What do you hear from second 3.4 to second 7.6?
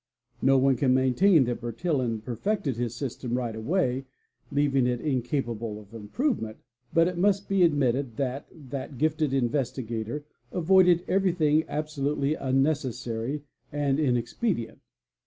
away leaving it incapable of improvement, but it must